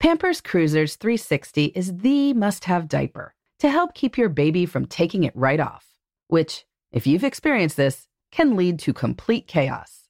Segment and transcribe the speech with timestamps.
[0.00, 5.24] Pampers Cruisers 360 is the must have diaper to help keep your baby from taking
[5.24, 5.94] it right off,
[6.26, 10.08] which, if you've experienced this, can lead to complete chaos.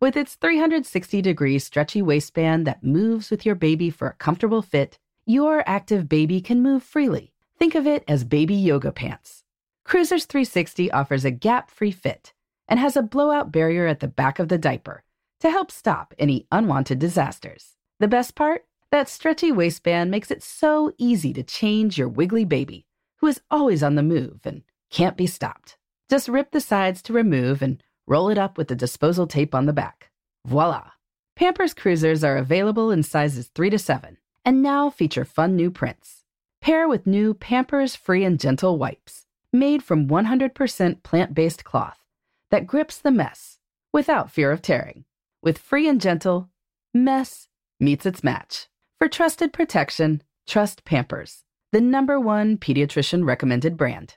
[0.00, 4.98] With its 360 degree stretchy waistband that moves with your baby for a comfortable fit,
[5.26, 7.34] your active baby can move freely.
[7.58, 9.44] Think of it as baby yoga pants.
[9.84, 12.32] Cruisers 360 offers a gap free fit
[12.68, 15.02] and has a blowout barrier at the back of the diaper
[15.40, 17.76] to help stop any unwanted disasters.
[18.00, 18.65] The best part?
[18.92, 22.86] That stretchy waistband makes it so easy to change your wiggly baby,
[23.16, 25.76] who is always on the move and can't be stopped.
[26.08, 29.66] Just rip the sides to remove and roll it up with the disposal tape on
[29.66, 30.10] the back.
[30.46, 30.90] Voila!
[31.34, 36.22] Pampers Cruisers are available in sizes 3 to 7 and now feature fun new prints.
[36.62, 41.98] Pair with new Pampers Free and Gentle wipes, made from 100% plant based cloth
[42.50, 43.58] that grips the mess
[43.92, 45.04] without fear of tearing.
[45.42, 46.48] With Free and Gentle,
[46.94, 47.48] mess
[47.80, 48.68] meets its match.
[48.98, 54.16] For trusted protection, trust Pampers, the number one pediatrician recommended brand.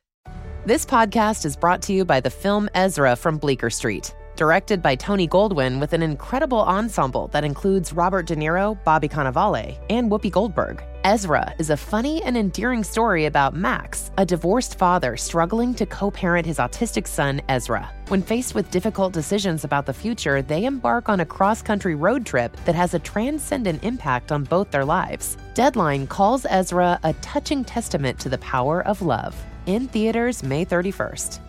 [0.65, 4.95] This podcast is brought to you by the film Ezra from Bleecker Street, directed by
[4.95, 10.31] Tony Goldwyn with an incredible ensemble that includes Robert De Niro, Bobby Cannavale, and Whoopi
[10.31, 10.81] Goldberg.
[11.03, 16.09] Ezra is a funny and endearing story about Max, a divorced father struggling to co
[16.09, 17.91] parent his autistic son, Ezra.
[18.07, 22.25] When faced with difficult decisions about the future, they embark on a cross country road
[22.25, 25.35] trip that has a transcendent impact on both their lives.
[25.53, 29.35] Deadline calls Ezra a touching testament to the power of love.
[29.65, 31.48] In theaters May 31st.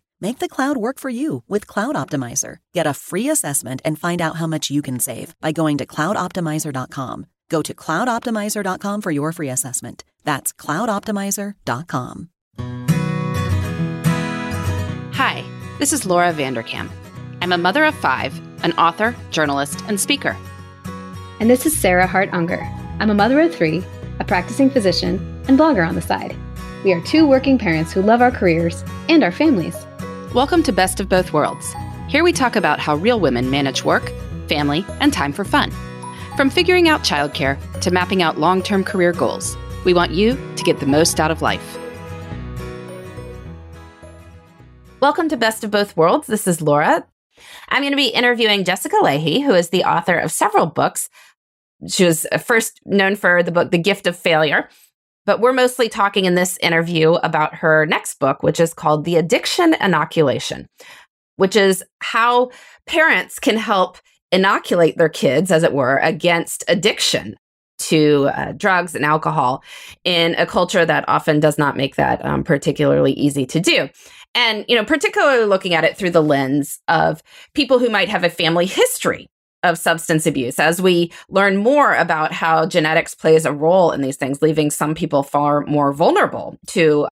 [0.21, 2.57] Make the cloud work for you with Cloud Optimizer.
[2.73, 5.85] Get a free assessment and find out how much you can save by going to
[5.87, 7.25] cloudoptimizer.com.
[7.49, 10.03] Go to cloudoptimizer.com for your free assessment.
[10.23, 12.29] That's cloudoptimizer.com.
[15.13, 15.43] Hi,
[15.79, 16.89] this is Laura Vanderkam.
[17.41, 20.37] I'm a mother of five, an author, journalist, and speaker.
[21.39, 22.61] And this is Sarah Hart Unger.
[22.99, 23.83] I'm a mother of three,
[24.19, 26.37] a practicing physician, and blogger on the side.
[26.83, 29.75] We are two working parents who love our careers and our families.
[30.33, 31.75] Welcome to Best of Both Worlds.
[32.07, 34.13] Here we talk about how real women manage work,
[34.47, 35.71] family, and time for fun.
[36.37, 40.63] From figuring out childcare to mapping out long term career goals, we want you to
[40.63, 41.77] get the most out of life.
[45.01, 46.27] Welcome to Best of Both Worlds.
[46.27, 47.05] This is Laura.
[47.67, 51.09] I'm going to be interviewing Jessica Lahey, who is the author of several books.
[51.89, 54.69] She was first known for the book The Gift of Failure,
[55.25, 59.15] but we're mostly talking in this interview about her next book, which is called The
[59.15, 60.67] Addiction Inoculation,
[61.35, 62.51] which is how
[62.85, 63.97] parents can help
[64.31, 67.35] inoculate their kids, as it were, against addiction
[67.79, 69.63] to uh, drugs and alcohol
[70.03, 73.89] in a culture that often does not make that um, particularly easy to do.
[74.33, 77.21] And, you know, particularly looking at it through the lens of
[77.53, 79.27] people who might have a family history
[79.63, 84.17] of substance abuse as we learn more about how genetics plays a role in these
[84.17, 87.07] things, leaving some people far more vulnerable to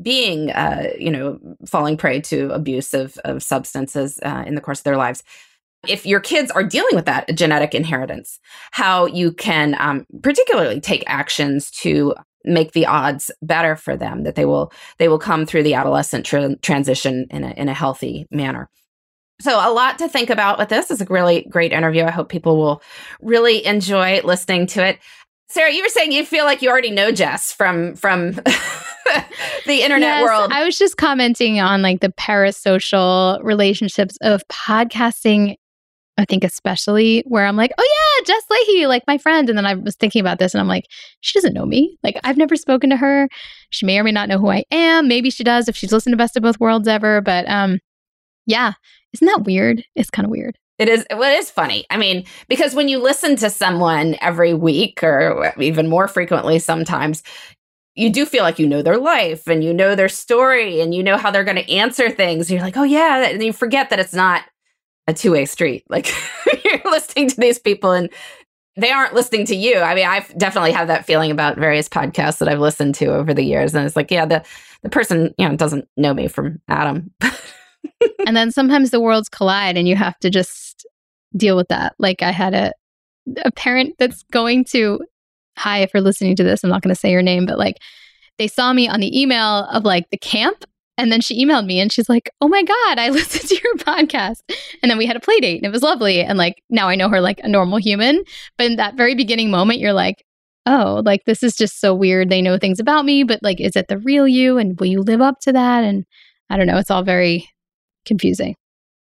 [0.00, 4.80] being, uh, you know, falling prey to abuse of, of substances uh, in the course
[4.80, 5.22] of their lives.
[5.86, 8.38] If your kids are dealing with that genetic inheritance,
[8.70, 14.34] how you can um, particularly take actions to make the odds better for them that
[14.34, 18.26] they will they will come through the adolescent tra- transition in a, in a healthy
[18.30, 18.70] manner
[19.40, 22.28] so a lot to think about with this is a really great interview i hope
[22.28, 22.82] people will
[23.20, 24.98] really enjoy listening to it
[25.48, 28.32] sarah you were saying you feel like you already know jess from from
[29.66, 35.56] the internet yes, world I was just commenting on like the parasocial relationships of podcasting
[36.20, 39.48] I think especially where I'm like, oh yeah, Jess Lahey, like my friend.
[39.48, 40.84] And then I was thinking about this and I'm like,
[41.22, 41.96] she doesn't know me.
[42.02, 43.28] Like I've never spoken to her.
[43.70, 45.08] She may or may not know who I am.
[45.08, 47.22] Maybe she does if she's listened to Best of Both Worlds ever.
[47.22, 47.78] But um,
[48.44, 48.74] yeah,
[49.12, 49.84] isn't that weird?
[49.94, 50.58] It's kind of weird.
[50.78, 51.04] It is.
[51.10, 51.84] Well, it is funny.
[51.90, 57.22] I mean, because when you listen to someone every week or even more frequently, sometimes
[57.94, 61.02] you do feel like you know their life and you know their story and you
[61.02, 62.50] know how they're going to answer things.
[62.50, 64.44] You're like, oh yeah, and you forget that it's not
[65.06, 65.84] a two way street.
[65.90, 66.10] Like
[66.64, 68.08] you're listening to these people and
[68.76, 69.76] they aren't listening to you.
[69.76, 73.34] I mean, I've definitely had that feeling about various podcasts that I've listened to over
[73.34, 73.74] the years.
[73.74, 74.44] And it's like, yeah, the,
[74.82, 77.10] the person, you know, doesn't know me from Adam.
[78.26, 80.86] and then sometimes the worlds collide and you have to just
[81.36, 81.94] deal with that.
[81.98, 82.72] Like I had a,
[83.44, 85.00] a parent that's going to,
[85.56, 87.76] hi, if you're listening to this, I'm not going to say your name, but like
[88.38, 90.64] they saw me on the email of like the camp
[91.00, 93.74] and then she emailed me and she's like, Oh my God, I listened to your
[93.76, 94.40] podcast.
[94.82, 96.20] And then we had a play date and it was lovely.
[96.20, 98.22] And like now I know her like a normal human.
[98.58, 100.24] But in that very beginning moment, you're like,
[100.66, 102.28] Oh, like this is just so weird.
[102.28, 104.58] They know things about me, but like, is it the real you?
[104.58, 105.84] And will you live up to that?
[105.84, 106.04] And
[106.50, 106.76] I don't know.
[106.76, 107.48] It's all very
[108.06, 108.54] confusing.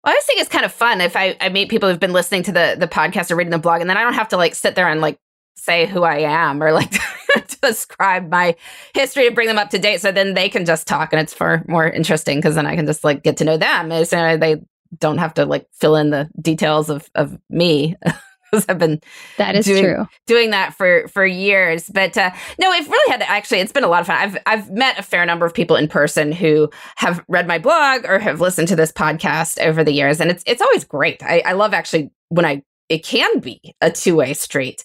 [0.04, 2.13] Well, I always think it's kind of fun if I, I meet people who've been
[2.13, 4.38] listening to the the podcast or reading the blog, and then I don't have to
[4.38, 5.18] like sit there and like
[5.56, 6.94] say who I am or like
[7.62, 8.56] describe my
[8.94, 10.01] history to bring them up to date.
[10.01, 12.86] So then they can just talk and it's far more interesting because then I can
[12.86, 14.06] just like get to know them.
[14.06, 14.62] So uh, they
[15.00, 17.96] don't have to like fill in the details of, of me.
[18.53, 19.01] because I've been
[19.38, 21.89] that is doing, true doing that for for years.
[21.89, 23.59] But uh, no, it really had actually.
[23.59, 24.17] It's been a lot of fun.
[24.17, 28.05] I've I've met a fair number of people in person who have read my blog
[28.05, 31.23] or have listened to this podcast over the years, and it's it's always great.
[31.23, 34.83] I, I love actually when I it can be a two way street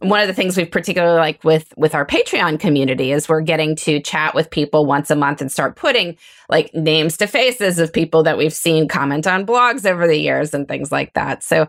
[0.00, 3.74] one of the things we've particularly like with with our patreon community is we're getting
[3.74, 6.16] to chat with people once a month and start putting
[6.48, 10.54] like names to faces of people that we've seen comment on blogs over the years
[10.54, 11.66] and things like that so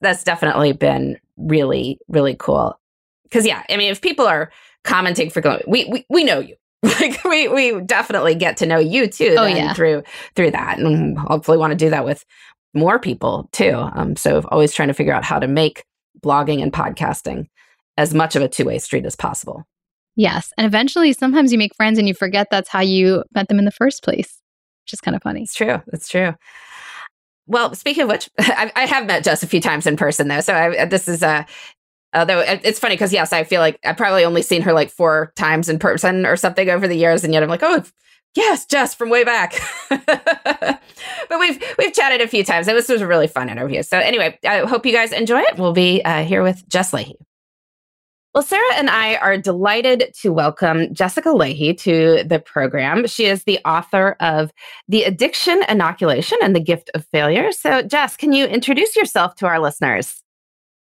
[0.00, 2.78] that's definitely been really really cool
[3.24, 4.50] because yeah i mean if people are
[4.84, 9.06] commenting frequently we we, we know you like we we definitely get to know you
[9.06, 9.72] too oh, yeah.
[9.74, 10.02] through
[10.34, 12.24] through that and hopefully want to do that with
[12.72, 15.84] more people too um so always trying to figure out how to make
[16.22, 17.46] blogging and podcasting
[17.96, 19.64] as much of a two way street as possible.
[20.16, 20.52] Yes.
[20.56, 23.64] And eventually, sometimes you make friends and you forget that's how you met them in
[23.64, 24.40] the first place,
[24.84, 25.42] which is kind of funny.
[25.42, 25.80] It's true.
[25.92, 26.34] It's true.
[27.50, 30.40] Well, speaking of which, I, I have met Jess a few times in person, though.
[30.40, 31.44] So I, this is a, uh,
[32.14, 35.32] although it's funny because, yes, I feel like I've probably only seen her like four
[35.36, 37.24] times in person or something over the years.
[37.24, 37.82] And yet I'm like, oh,
[38.36, 39.60] yes, Jess from way back.
[39.90, 40.80] but
[41.40, 42.68] we've we've chatted a few times.
[42.68, 43.82] and This was a really fun interview.
[43.82, 45.58] So anyway, I hope you guys enjoy it.
[45.58, 47.14] We'll be uh, here with Jess Lahey.
[48.32, 53.08] Well, Sarah and I are delighted to welcome Jessica Lahey to the program.
[53.08, 54.52] She is the author of
[54.86, 57.50] The Addiction Inoculation and the Gift of Failure.
[57.50, 60.22] So, Jess, can you introduce yourself to our listeners?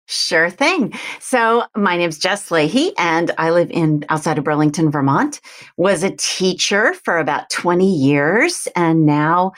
[0.08, 0.94] Sure thing.
[1.20, 5.42] So my name's Jess Lahey and I live in outside of Burlington, Vermont.
[5.78, 9.52] Was a teacher for about 20 years and now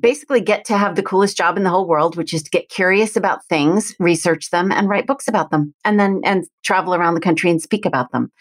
[0.00, 2.68] basically get to have the coolest job in the whole world, which is to get
[2.68, 7.14] curious about things, research them, and write books about them, and then and travel around
[7.14, 8.32] the country and speak about them.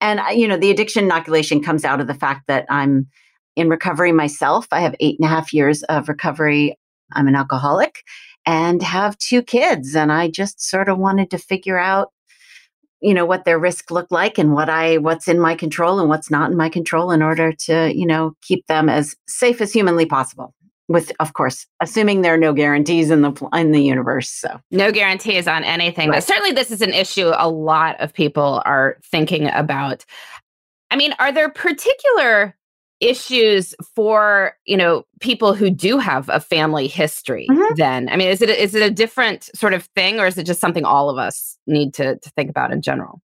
[0.00, 3.06] And uh, you know, the addiction inoculation comes out of the fact that I'm
[3.56, 4.66] in recovery myself.
[4.70, 6.78] I have eight and a half years of recovery.
[7.12, 8.02] I'm an alcoholic
[8.44, 12.12] and have two kids, and I just sort of wanted to figure out
[13.00, 16.08] you know what their risk looked like and what i what's in my control and
[16.08, 19.72] what's not in my control in order to you know keep them as safe as
[19.72, 20.54] humanly possible
[20.88, 24.92] with of course assuming there are no guarantees in the in the universe so no
[24.92, 26.16] guarantees on anything right.
[26.16, 30.04] but certainly this is an issue a lot of people are thinking about
[30.90, 32.56] i mean are there particular
[33.00, 37.74] issues for you know people who do have a family history mm-hmm.
[37.76, 40.44] then i mean is it is it a different sort of thing or is it
[40.44, 43.20] just something all of us need to, to think about in general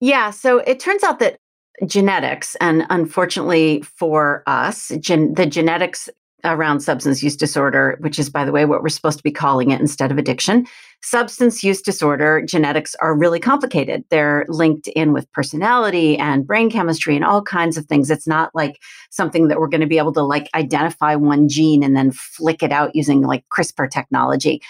[0.00, 1.38] yeah so it turns out that
[1.86, 6.08] genetics and unfortunately for us gen- the genetics
[6.44, 9.70] around substance use disorder, which is, by the way, what we're supposed to be calling
[9.70, 10.66] it instead of addiction.
[11.02, 14.04] Substance use disorder genetics are really complicated.
[14.10, 18.10] They're linked in with personality and brain chemistry and all kinds of things.
[18.10, 18.80] It's not like
[19.10, 22.62] something that we're going to be able to like identify one gene and then flick
[22.62, 24.60] it out using like CRISPR technology.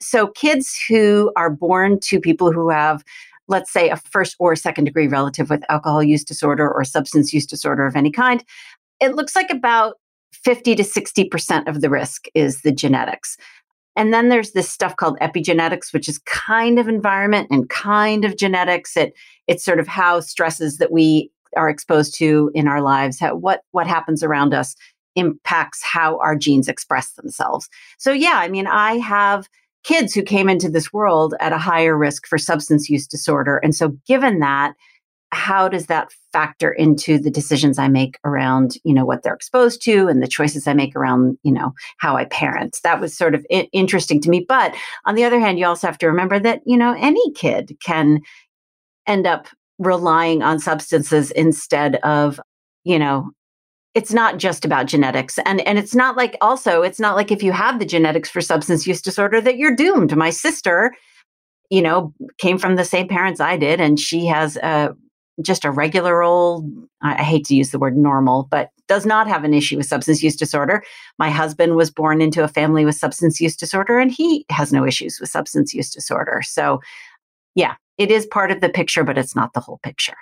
[0.00, 3.02] So, kids who are born to people who have
[3.48, 7.46] let's say a first or second degree relative with alcohol use disorder or substance use
[7.46, 8.44] disorder of any kind,
[9.00, 9.94] it looks like about
[10.44, 13.36] 50 to 60% of the risk is the genetics.
[13.96, 18.36] And then there's this stuff called epigenetics, which is kind of environment and kind of
[18.36, 18.96] genetics.
[18.96, 19.12] It
[19.48, 23.62] it's sort of how stresses that we are exposed to in our lives, how, what
[23.72, 24.76] what happens around us
[25.16, 27.68] impacts how our genes express themselves.
[27.98, 29.48] So yeah, I mean, I have
[29.82, 33.58] kids who came into this world at a higher risk for substance use disorder.
[33.58, 34.74] And so given that,
[35.30, 39.82] how does that factor into the decisions I make around, you know, what they're exposed
[39.82, 42.78] to and the choices I make around, you know, how I parent?
[42.82, 44.44] That was sort of I- interesting to me.
[44.48, 47.76] But on the other hand, you also have to remember that, you know, any kid
[47.84, 48.20] can
[49.06, 52.40] end up relying on substances instead of,
[52.84, 53.30] you know,
[53.94, 57.42] it's not just about genetics and and it's not like also it's not like if
[57.42, 60.94] you have the genetics for substance use disorder that you're doomed my sister
[61.70, 64.94] you know came from the same parents i did and she has a
[65.42, 66.64] just a regular old
[67.02, 70.22] i hate to use the word normal but does not have an issue with substance
[70.22, 70.82] use disorder
[71.18, 74.84] my husband was born into a family with substance use disorder and he has no
[74.84, 76.80] issues with substance use disorder so
[77.54, 80.16] yeah it is part of the picture but it's not the whole picture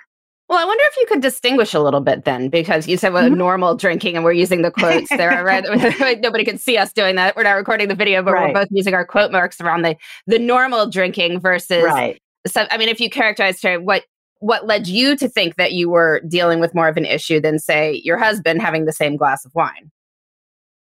[0.49, 3.25] well, I wonder if you could distinguish a little bit then, because you said well,
[3.25, 3.35] mm-hmm.
[3.35, 5.43] normal drinking, and we're using the quotes there.
[5.43, 5.65] Right?
[6.21, 7.35] Nobody can see us doing that.
[7.35, 8.53] We're not recording the video, but right.
[8.53, 11.83] we're both using our quote marks around the the normal drinking versus.
[11.83, 12.21] Right.
[12.45, 14.05] So, I mean, if you characterize what
[14.39, 17.59] what led you to think that you were dealing with more of an issue than,
[17.59, 19.91] say, your husband having the same glass of wine?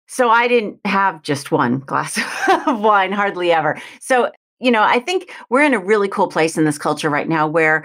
[0.06, 2.18] So I didn't have just one glass
[2.66, 3.80] of wine, hardly ever.
[4.00, 7.28] So you know, I think we're in a really cool place in this culture right
[7.28, 7.84] now where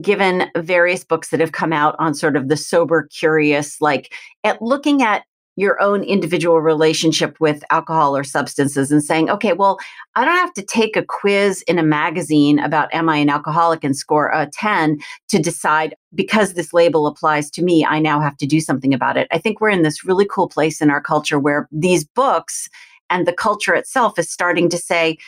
[0.00, 4.60] given various books that have come out on sort of the sober curious like at
[4.60, 5.24] looking at
[5.56, 9.78] your own individual relationship with alcohol or substances and saying, okay, well,
[10.16, 13.84] I don't have to take a quiz in a magazine about am I an alcoholic
[13.84, 18.36] and score a 10 to decide because this label applies to me, I now have
[18.38, 19.28] to do something about it.
[19.30, 22.68] I think we're in this really cool place in our culture where these books
[23.10, 25.18] and the culture itself is starting to say,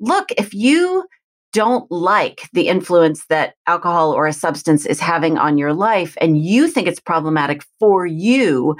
[0.00, 1.04] look, if you
[1.52, 6.44] don't like the influence that alcohol or a substance is having on your life and
[6.44, 8.76] you think it's problematic for you,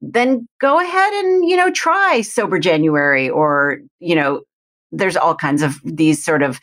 [0.00, 4.42] then go ahead and, you know, try sober January or, you know,
[4.92, 6.60] there's all kinds of these sort of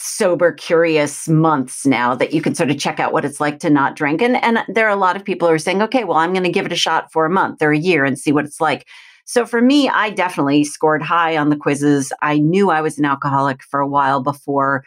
[0.00, 3.68] sober curious months now that you can sort of check out what it's like to
[3.68, 6.18] not drink and and there are a lot of people who are saying okay well
[6.18, 8.30] I'm going to give it a shot for a month or a year and see
[8.30, 8.86] what it's like
[9.28, 12.14] so for me, I definitely scored high on the quizzes.
[12.22, 14.84] I knew I was an alcoholic for a while before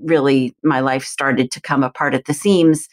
[0.00, 2.88] really my life started to come apart at the seams.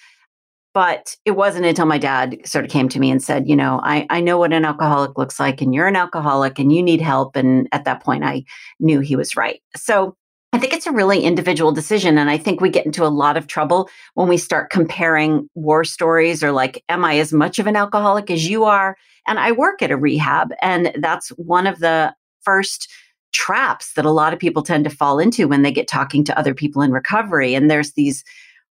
[0.74, 3.82] But it wasn't until my dad sort of came to me and said, you know,
[3.84, 7.01] I, I know what an alcoholic looks like, and you're an alcoholic and you need
[7.01, 7.36] help.
[7.36, 8.46] And at that point, I
[8.80, 9.62] knew he was right.
[9.75, 10.16] So
[10.54, 12.18] I think it's a really individual decision.
[12.18, 15.84] And I think we get into a lot of trouble when we start comparing war
[15.84, 18.98] stories or like, am I as much of an alcoholic as you are?
[19.28, 20.50] And I work at a rehab.
[20.62, 22.92] And that's one of the first
[23.32, 26.38] traps that a lot of people tend to fall into when they get talking to
[26.38, 27.56] other people in recovery.
[27.56, 28.24] And there's these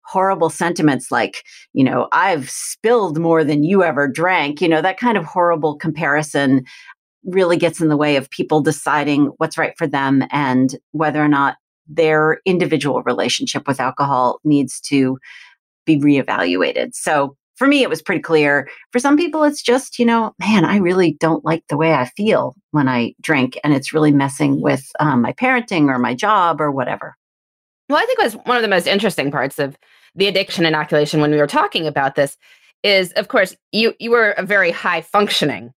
[0.07, 4.61] horrible sentiments like, you know, I've spilled more than you ever drank.
[4.61, 6.63] You know, that kind of horrible comparison
[7.25, 11.27] really gets in the way of people deciding what's right for them and whether or
[11.27, 15.17] not their individual relationship with alcohol needs to
[15.85, 16.93] be reevaluated.
[16.93, 18.69] So for me, it was pretty clear.
[18.91, 22.05] For some people, it's just, you know, man, I really don't like the way I
[22.05, 26.61] feel when I drink, and it's really messing with um, my parenting or my job
[26.61, 27.16] or whatever.
[27.89, 29.77] Well, I think was one of the most interesting parts of
[30.15, 32.37] the addiction inoculation when we were talking about this
[32.83, 35.73] is, of course, you you were a very high functioning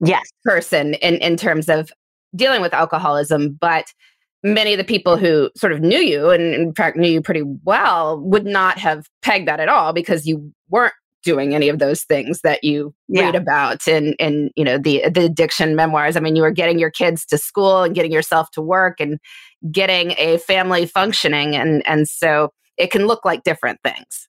[0.00, 0.22] yes.
[0.44, 1.90] person in in terms of
[2.34, 3.86] dealing with alcoholism, but
[4.42, 7.42] many of the people who sort of knew you and in fact knew you pretty
[7.64, 10.92] well would not have pegged that at all because you weren't
[11.24, 13.22] doing any of those things that you yeah.
[13.22, 16.16] read about in in you know the the addiction memoirs.
[16.16, 19.18] I mean you were getting your kids to school and getting yourself to work and
[19.72, 24.28] getting a family functioning and and so it can look like different things.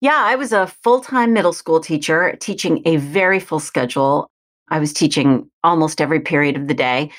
[0.00, 4.30] Yeah i was a full-time middle school teacher teaching a very full schedule.
[4.68, 7.10] I was teaching almost every period of the day.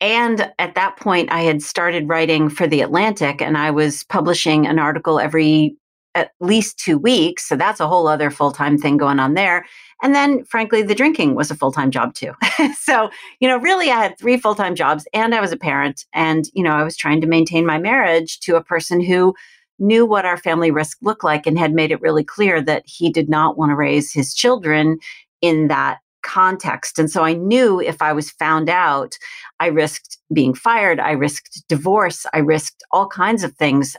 [0.00, 4.66] And at that point, I had started writing for The Atlantic and I was publishing
[4.66, 5.76] an article every
[6.18, 7.48] at least two weeks.
[7.48, 9.64] So that's a whole other full time thing going on there.
[10.02, 12.32] And then, frankly, the drinking was a full time job too.
[12.78, 13.10] so,
[13.40, 16.04] you know, really, I had three full time jobs and I was a parent.
[16.12, 19.34] And, you know, I was trying to maintain my marriage to a person who
[19.78, 23.10] knew what our family risk looked like and had made it really clear that he
[23.10, 24.98] did not want to raise his children
[25.40, 26.98] in that context.
[26.98, 29.16] And so I knew if I was found out,
[29.60, 33.96] I risked being fired, I risked divorce, I risked all kinds of things.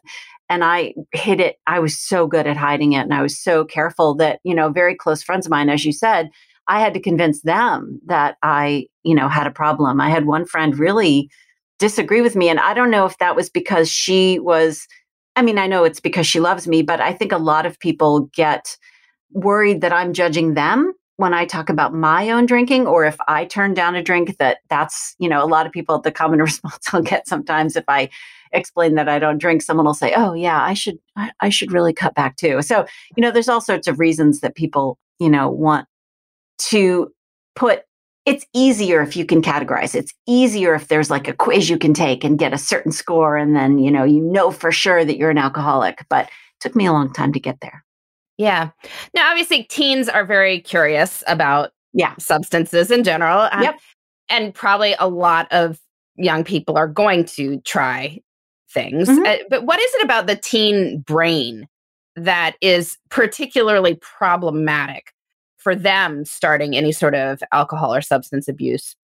[0.50, 1.58] And I hid it.
[1.68, 3.02] I was so good at hiding it.
[3.02, 5.92] And I was so careful that, you know, very close friends of mine, as you
[5.92, 6.30] said,
[6.68, 10.02] I had to convince them that I, you know, had a problem.
[10.02, 11.30] I had one friend really
[11.80, 12.50] disagree with me.
[12.50, 14.88] And I don't know if that was because she was,
[15.36, 17.80] I mean, I know it's because she loves me, but I think a lot of
[17.80, 18.78] people get
[19.32, 23.46] worried that I'm judging them when I talk about my own drinking or if I
[23.46, 26.94] turn down a drink that that's, you know, a lot of people the common response
[26.94, 28.10] I'll get sometimes if I
[28.52, 31.72] explain that I don't drink, someone will say, "Oh yeah, I should I, I should
[31.72, 35.30] really cut back too." So, you know, there's all sorts of reasons that people, you
[35.30, 35.88] know, want
[36.60, 37.12] to
[37.56, 37.84] put
[38.26, 39.96] it's easier if you can categorize.
[39.96, 43.36] It's easier if there's like a quiz you can take and get a certain score
[43.36, 46.76] and then, you know, you know for sure that you're an alcoholic, but it took
[46.76, 47.84] me a long time to get there.
[48.38, 48.70] Yeah.
[49.16, 53.50] Now, obviously, teens are very curious about yeah substances in general.
[53.52, 53.80] Um, yep.
[54.30, 55.80] And probably a lot of
[56.16, 58.20] young people are going to try
[58.72, 59.10] things.
[59.10, 59.26] Mm-hmm.
[59.26, 61.68] Uh, but what is it about the teen brain
[62.16, 65.14] that is particularly problematic
[65.58, 68.96] for them starting any sort of alcohol or substance abuse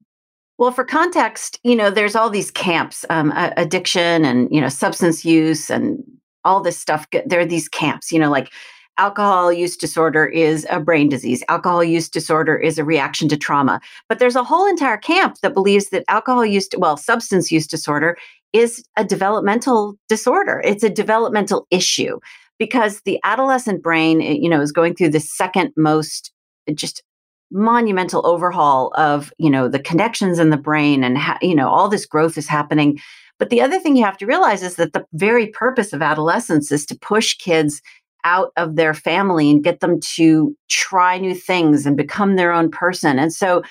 [0.57, 5.25] well, for context, you know, there's all these camps, um, addiction and, you know, substance
[5.25, 6.01] use and
[6.45, 7.05] all this stuff.
[7.25, 8.53] There are these camps, you know, like
[8.97, 11.43] alcohol use disorder is a brain disease.
[11.49, 13.81] Alcohol use disorder is a reaction to trauma.
[14.07, 18.17] But there's a whole entire camp that believes that alcohol use, well, substance use disorder
[18.53, 20.61] is a developmental disorder.
[20.63, 22.19] It's a developmental issue
[22.57, 26.31] because the adolescent brain, eh, you know, is going through the second most
[26.67, 27.03] eh, just
[27.51, 31.87] monumental overhaul of you know the connections in the brain and ha- you know all
[31.87, 32.99] this growth is happening
[33.37, 36.71] but the other thing you have to realize is that the very purpose of adolescence
[36.71, 37.83] is to push kids
[38.23, 42.71] out of their family and get them to try new things and become their own
[42.71, 43.61] person and so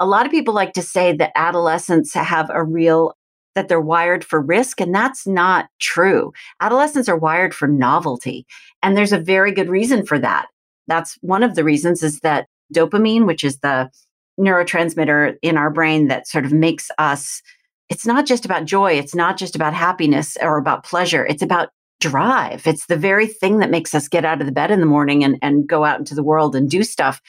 [0.00, 3.12] a lot of people like to say that adolescents have a real
[3.58, 8.46] that they're wired for risk and that's not true adolescents are wired for novelty
[8.82, 10.46] and there's a very good reason for that
[10.86, 13.90] that's one of the reasons is that dopamine, which is the
[14.40, 17.42] neurotransmitter in our brain that sort of makes us,
[17.88, 21.70] it's not just about joy, it's not just about happiness or about pleasure, it's about
[22.00, 22.66] drive.
[22.66, 25.24] It's the very thing that makes us get out of the bed in the morning
[25.24, 27.20] and, and go out into the world and do stuff.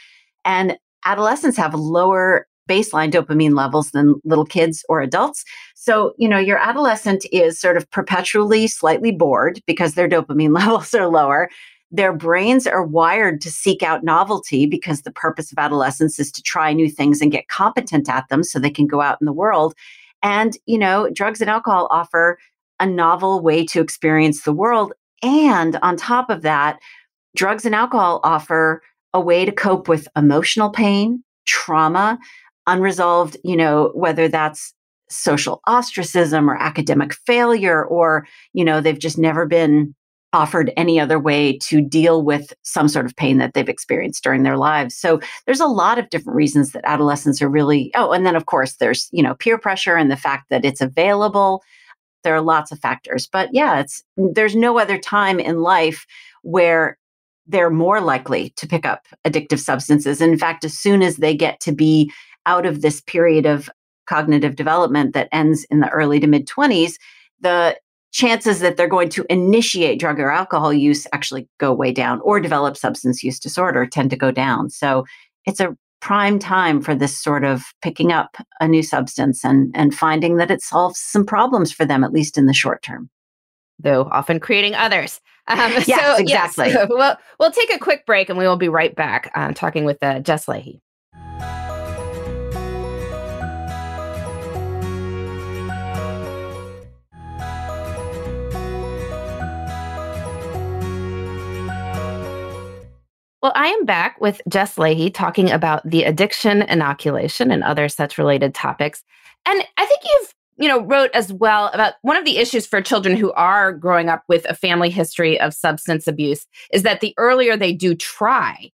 [0.45, 5.43] And adolescents have lower baseline dopamine levels than little kids or adults.
[5.75, 10.93] So, you know, your adolescent is sort of perpetually slightly bored because their dopamine levels
[10.93, 11.49] are lower
[11.91, 16.41] their brains are wired to seek out novelty because the purpose of adolescence is to
[16.41, 19.33] try new things and get competent at them so they can go out in the
[19.33, 19.73] world.
[20.21, 22.37] And, you know, drugs and alcohol offer
[22.79, 24.93] a novel way to experience the world.
[25.23, 26.79] And on top of that,
[27.35, 28.81] drugs and alcohol offer
[29.13, 32.19] a way to cope with emotional pain, trauma,
[32.67, 34.73] unresolved, you know, whether that's
[35.09, 39.95] social ostracism or academic failure, or, you know, they've just never been
[40.33, 44.43] offered any other way to deal with some sort of pain that they've experienced during
[44.43, 44.95] their lives.
[44.95, 48.45] So there's a lot of different reasons that adolescents are really oh and then of
[48.45, 51.63] course there's, you know, peer pressure and the fact that it's available.
[52.23, 53.27] There are lots of factors.
[53.31, 56.05] But yeah, it's there's no other time in life
[56.43, 56.97] where
[57.47, 60.21] they're more likely to pick up addictive substances.
[60.21, 62.11] in fact, as soon as they get to be
[62.45, 63.69] out of this period of
[64.07, 66.93] cognitive development that ends in the early to mid 20s,
[67.41, 67.77] the
[68.11, 72.39] chances that they're going to initiate drug or alcohol use actually go way down or
[72.39, 74.69] develop substance use disorder tend to go down.
[74.69, 75.05] So
[75.45, 79.93] it's a prime time for this sort of picking up a new substance and, and
[79.93, 83.09] finding that it solves some problems for them, at least in the short term.
[83.77, 85.21] Though often creating others.
[85.47, 86.69] Um, yes, so, exactly.
[86.69, 89.85] Yes, we'll, we'll take a quick break and we will be right back uh, talking
[89.85, 90.79] with uh, Jess Lahey.
[103.41, 108.17] Well, I am back with Jess Lahey talking about the addiction inoculation and other such
[108.17, 109.03] related topics.
[109.45, 112.81] And I think you've, you know, wrote as well about one of the issues for
[112.81, 117.13] children who are growing up with a family history of substance abuse is that the
[117.17, 118.69] earlier they do try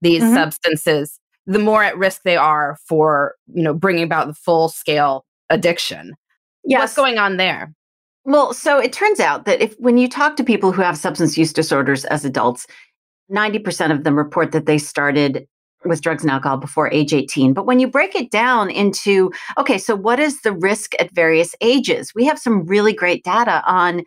[0.00, 0.34] these mm-hmm.
[0.34, 5.24] substances, the more at risk they are for, you know, bringing about the full scale
[5.48, 6.16] addiction.
[6.64, 6.80] Yes.
[6.80, 7.72] What's going on there?
[8.24, 11.38] Well, so it turns out that if when you talk to people who have substance
[11.38, 12.66] use disorders as adults,
[13.30, 15.46] 90% of them report that they started
[15.84, 17.52] with drugs and alcohol before age 18.
[17.52, 21.54] But when you break it down into, okay, so what is the risk at various
[21.60, 22.14] ages?
[22.14, 24.02] We have some really great data on,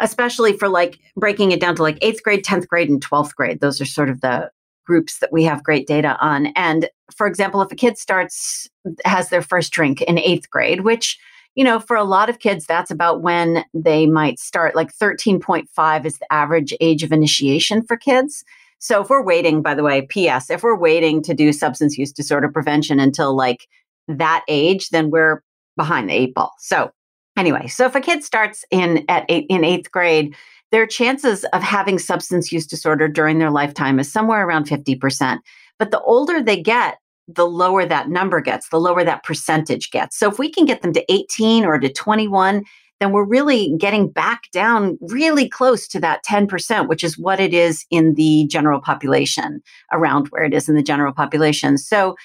[0.00, 3.60] especially for like breaking it down to like eighth grade, 10th grade, and 12th grade.
[3.60, 4.50] Those are sort of the
[4.86, 6.46] groups that we have great data on.
[6.56, 8.68] And for example, if a kid starts,
[9.04, 11.18] has their first drink in eighth grade, which
[11.58, 14.76] you know, for a lot of kids, that's about when they might start.
[14.76, 18.44] Like 13.5 is the average age of initiation for kids.
[18.78, 22.12] So if we're waiting, by the way, PS, if we're waiting to do substance use
[22.12, 23.66] disorder prevention until like
[24.06, 25.42] that age, then we're
[25.76, 26.54] behind the eight ball.
[26.60, 26.92] So
[27.36, 30.36] anyway, so if a kid starts in at eight, in eighth grade,
[30.70, 35.40] their chances of having substance use disorder during their lifetime is somewhere around 50%.
[35.76, 40.18] But the older they get, the lower that number gets, the lower that percentage gets.
[40.18, 42.64] So if we can get them to 18 or to 21,
[43.00, 47.54] then we're really getting back down really close to that 10%, which is what it
[47.54, 49.62] is in the general population,
[49.92, 51.78] around where it is in the general population.
[51.78, 52.16] So,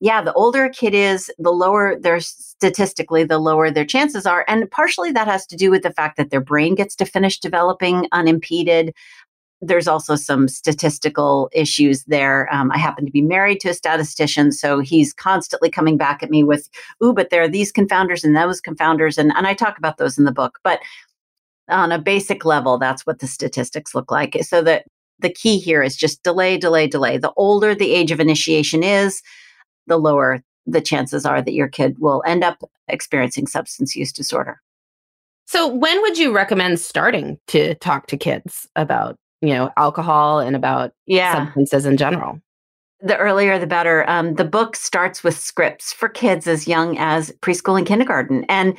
[0.00, 4.44] yeah, the older a kid is, the lower their statistically, the lower their chances are.
[4.48, 7.38] And partially that has to do with the fact that their brain gets to finish
[7.38, 8.94] developing unimpeded.
[9.60, 12.52] There's also some statistical issues there.
[12.52, 16.30] Um, I happen to be married to a statistician, so he's constantly coming back at
[16.30, 16.68] me with,
[17.02, 20.18] "Ooh, but there are these confounders and those confounders," and and I talk about those
[20.18, 20.58] in the book.
[20.64, 20.80] But
[21.70, 24.36] on a basic level, that's what the statistics look like.
[24.42, 24.84] So that
[25.20, 27.16] the key here is just delay, delay, delay.
[27.18, 29.22] The older the age of initiation is,
[29.86, 34.60] the lower the chances are that your kid will end up experiencing substance use disorder.
[35.46, 40.56] So, when would you recommend starting to talk to kids about, you know, alcohol and
[40.56, 41.46] about yeah.
[41.46, 42.40] substances in general?
[43.00, 44.08] The earlier, the better.
[44.08, 48.44] Um, the book starts with scripts for kids as young as preschool and kindergarten.
[48.48, 48.76] And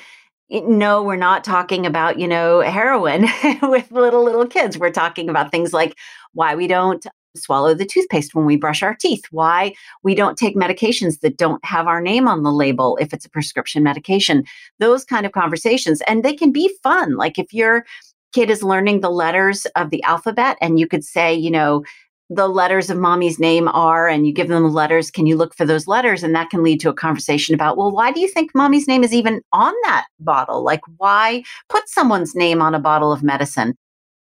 [0.49, 3.27] no, we're not talking about, you know, heroin
[3.63, 4.77] with little, little kids.
[4.77, 5.95] We're talking about things like
[6.33, 7.05] why we don't
[7.37, 9.73] swallow the toothpaste when we brush our teeth, why
[10.03, 13.29] we don't take medications that don't have our name on the label if it's a
[13.29, 14.43] prescription medication,
[14.79, 16.01] those kind of conversations.
[16.07, 17.15] And they can be fun.
[17.15, 17.85] Like if your
[18.35, 21.83] kid is learning the letters of the alphabet and you could say, you know,
[22.29, 25.55] the letters of mommy's name are, and you give them the letters, can you look
[25.55, 26.23] for those letters?
[26.23, 29.03] And that can lead to a conversation about, well, why do you think mommy's name
[29.03, 30.63] is even on that bottle?
[30.63, 33.75] Like, why put someone's name on a bottle of medicine?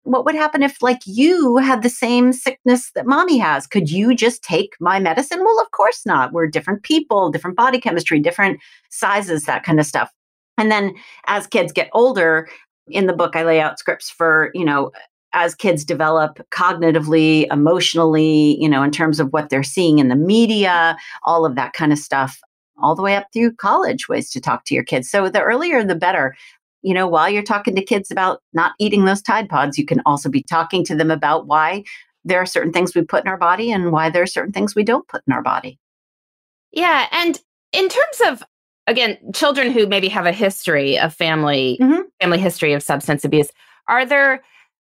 [0.04, 4.14] what would happen if like you had the same sickness that mommy has could you
[4.14, 8.60] just take my medicine well of course not we're different people different body chemistry different
[8.90, 10.10] sizes that kind of stuff
[10.58, 10.94] and then
[11.26, 12.46] as kids get older
[12.88, 14.90] in the book i lay out scripts for you know
[15.32, 20.16] as kids develop cognitively emotionally you know in terms of what they're seeing in the
[20.16, 22.40] media all of that kind of stuff
[22.78, 25.84] all the way up through college ways to talk to your kids so the earlier
[25.84, 26.34] the better
[26.84, 30.02] you know, while you're talking to kids about not eating those Tide Pods, you can
[30.04, 31.82] also be talking to them about why
[32.26, 34.74] there are certain things we put in our body and why there are certain things
[34.74, 35.78] we don't put in our body.
[36.72, 37.06] Yeah.
[37.10, 37.40] And
[37.72, 38.42] in terms of,
[38.86, 42.02] again, children who maybe have a history of family, mm-hmm.
[42.20, 43.50] family history of substance abuse,
[43.88, 44.42] are there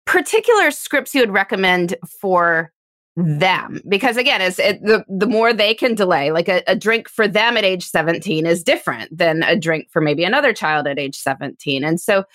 [0.06, 2.72] particular scripts you would recommend for
[3.16, 3.82] them?
[3.90, 7.28] Because again as it, the the more they can delay like a, a, drink for
[7.28, 11.18] them at age 17 is different than a drink for maybe another child at age
[11.18, 12.26] 17 and so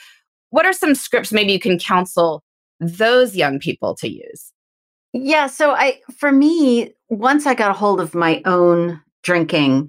[0.51, 2.43] what are some scripts maybe you can counsel
[2.81, 4.53] those young people to use?
[5.13, 9.89] Yeah so i for me once i got a hold of my own drinking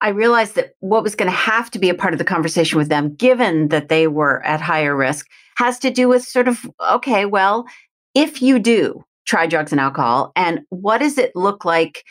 [0.00, 2.78] i realized that what was going to have to be a part of the conversation
[2.78, 6.68] with them given that they were at higher risk has to do with sort of
[6.90, 7.66] okay well
[8.14, 12.04] if you do try drugs and alcohol and what does it look like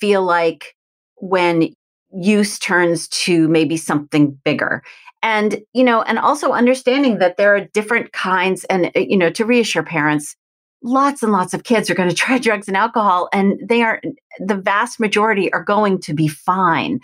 [0.00, 0.74] feel like
[1.16, 1.68] when
[2.12, 4.82] use turns to maybe something bigger?
[5.22, 9.30] And you know and also understanding that there are different kinds and uh, you know
[9.30, 10.34] to reassure parents
[10.82, 14.00] lots and lots of kids are going to try drugs and alcohol and they are
[14.38, 17.00] the vast majority are going to be fine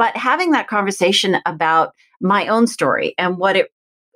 [0.00, 3.70] but having that conversation about my own story and what it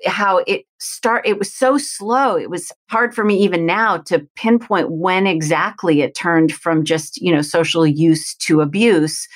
[0.07, 4.27] how it start it was so slow it was hard for me even now to
[4.35, 9.29] pinpoint when exactly it turned from just you know social use to abuse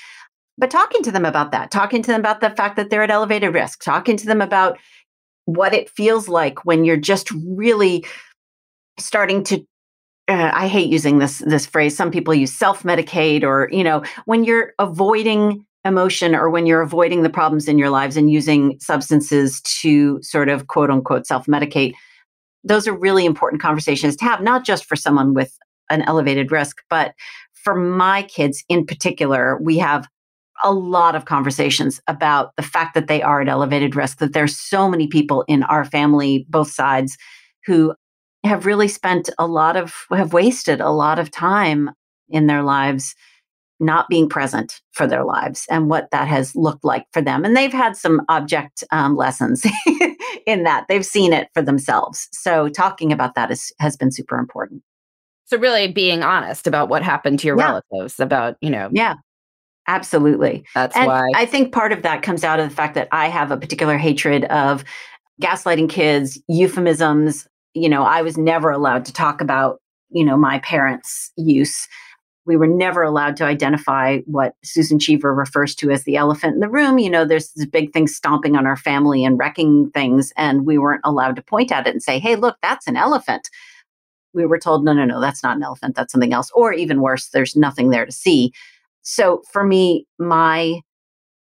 [0.56, 3.11] but talking to them about that talking to them about the fact that they're at
[3.11, 4.78] elevated risk talking to them about
[5.44, 8.06] what it feels like when you're just really
[8.98, 9.62] starting to
[10.28, 11.96] uh, I hate using this this phrase.
[11.96, 16.83] Some people use self medicate, or you know, when you're avoiding emotion or when you're
[16.83, 21.46] avoiding the problems in your lives and using substances to sort of quote unquote self
[21.46, 21.94] medicate,
[22.62, 25.59] those are really important conversations to have, not just for someone with
[25.90, 27.14] an elevated risk, but
[27.53, 30.07] for my kids in particular, we have
[30.64, 34.57] a lot of conversations about the fact that they are at elevated risk, that there's
[34.57, 37.16] so many people in our family, both sides,
[37.64, 37.94] who
[38.44, 41.90] have really spent a lot of, have wasted a lot of time
[42.29, 43.14] in their lives
[43.80, 47.44] not being present for their lives and what that has looked like for them.
[47.44, 49.64] And they've had some object um, lessons
[50.46, 50.86] in that.
[50.88, 52.28] They've seen it for themselves.
[52.32, 54.82] So talking about that is, has been super important.
[55.46, 57.80] So really being honest about what happened to your yeah.
[57.92, 58.90] relatives, about, you know.
[58.92, 59.14] Yeah.
[59.86, 60.64] Absolutely.
[60.74, 63.28] That's and why I think part of that comes out of the fact that I
[63.28, 64.84] have a particular hatred of
[65.40, 67.48] gaslighting kids, euphemisms.
[67.72, 71.88] You know, I was never allowed to talk about, you know, my parents' use
[72.48, 76.61] we were never allowed to identify what Susan Cheever refers to as the elephant in
[76.61, 76.98] the room.
[76.98, 80.78] You know, there's this big thing stomping on our family and wrecking things, and we
[80.78, 83.50] weren't allowed to point at it and say, hey, look, that's an elephant.
[84.32, 86.50] We were told, no, no, no, that's not an elephant, that's something else.
[86.54, 88.52] Or even worse, there's nothing there to see.
[89.02, 90.80] So for me, my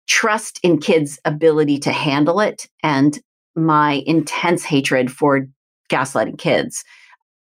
[0.08, 3.18] trust in kids' ability to handle it and
[3.56, 5.46] my intense hatred for
[5.88, 6.84] gaslighting kids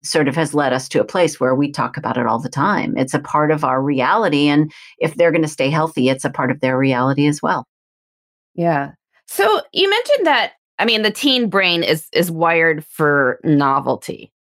[0.05, 2.49] sort of has led us to a place where we talk about it all the
[2.49, 2.97] time.
[2.97, 4.49] It's a part of our reality.
[4.49, 7.65] And if they're going to stay healthy, it's a part of their reality as well.
[8.55, 8.93] Yeah.
[9.29, 14.33] So you mentioned that, I mean, the teen brain is is wired for novelty.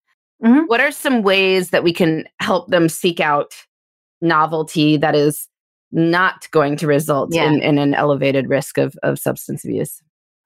[0.44, 0.64] mm-hmm.
[0.66, 3.54] what are some ways that we can help them seek out
[4.20, 5.48] novelty that is
[5.90, 7.44] not going to result yeah.
[7.44, 10.02] in, in an elevated risk of, of substance abuse?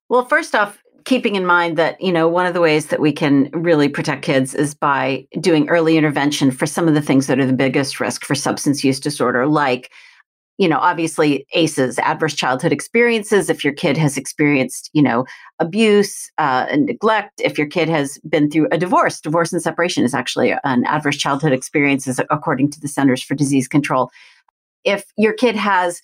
[0.09, 3.13] Well, first off, keeping in mind that you know one of the ways that we
[3.13, 7.39] can really protect kids is by doing early intervention for some of the things that
[7.39, 9.91] are the biggest risk for substance use disorder like
[10.59, 13.49] you know obviously aces adverse childhood experiences.
[13.49, 15.25] If your kid has experienced you know
[15.61, 20.05] abuse uh, and neglect if your kid has been through a divorce divorce and separation
[20.05, 24.11] is actually an adverse childhood experience according to the centers for disease control.
[24.85, 26.03] If your kid has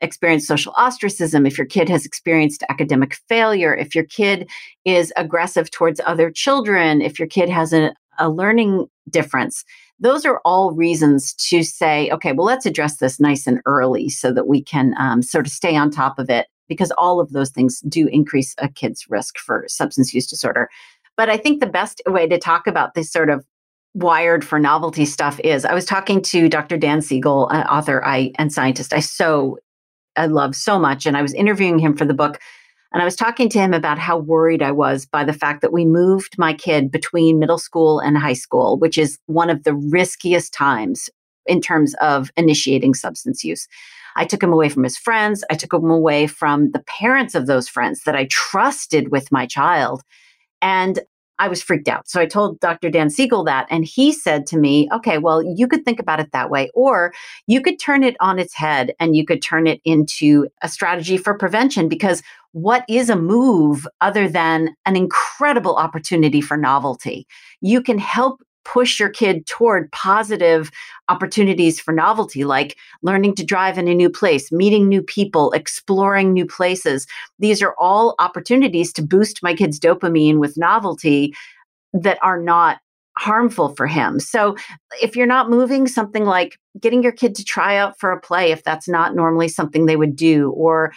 [0.00, 4.48] experienced social ostracism, if your kid has experienced academic failure, if your kid
[4.84, 9.64] is aggressive towards other children, if your kid has a, a learning difference,
[9.98, 14.32] those are all reasons to say, okay, well, let's address this nice and early so
[14.32, 17.50] that we can um, sort of stay on top of it because all of those
[17.50, 20.68] things do increase a kid's risk for substance use disorder.
[21.16, 23.46] But I think the best way to talk about this sort of
[23.94, 26.76] wired for novelty stuff is I was talking to Dr.
[26.76, 29.58] Dan Siegel, an author I, and scientist I so
[30.16, 31.06] I love so much.
[31.06, 32.38] And I was interviewing him for the book.
[32.92, 35.72] And I was talking to him about how worried I was by the fact that
[35.72, 39.74] we moved my kid between middle school and high school, which is one of the
[39.74, 41.10] riskiest times
[41.46, 43.68] in terms of initiating substance use.
[44.16, 45.44] I took him away from his friends.
[45.50, 49.46] I took him away from the parents of those friends that I trusted with my
[49.46, 50.02] child.
[50.62, 51.00] And
[51.38, 52.08] I was freaked out.
[52.08, 52.90] So I told Dr.
[52.90, 56.32] Dan Siegel that, and he said to me, okay, well, you could think about it
[56.32, 57.12] that way, or
[57.46, 61.16] you could turn it on its head and you could turn it into a strategy
[61.16, 62.22] for prevention because
[62.52, 67.26] what is a move other than an incredible opportunity for novelty?
[67.60, 70.70] You can help push your kid toward positive
[71.08, 76.32] opportunities for novelty, like learning to drive in a new place, meeting new people, exploring
[76.32, 77.06] new places.
[77.38, 81.32] These are all opportunities to boost my kid's dopamine with novelty
[81.92, 82.78] that are not
[83.16, 84.18] harmful for him.
[84.18, 84.56] So
[85.00, 88.50] if you're not moving something like getting your kid to try out for a play
[88.50, 90.92] if that's not normally something they would do or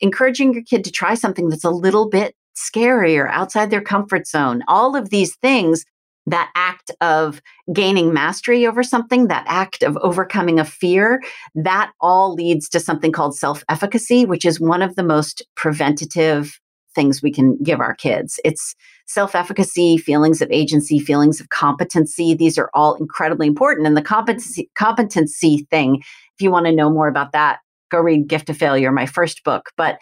[0.00, 4.26] encouraging your kid to try something that's a little bit scary or outside their comfort
[4.26, 4.62] zone.
[4.66, 5.84] All of these things
[6.30, 7.40] that act of
[7.72, 11.22] gaining mastery over something, that act of overcoming a fear,
[11.54, 16.60] that all leads to something called self efficacy, which is one of the most preventative
[16.94, 18.40] things we can give our kids.
[18.44, 18.74] It's
[19.06, 22.34] self efficacy, feelings of agency, feelings of competency.
[22.34, 23.86] These are all incredibly important.
[23.86, 27.60] And the competency, competency thing, if you want to know more about that,
[27.90, 29.70] go read Gift of Failure, my first book.
[29.76, 29.98] But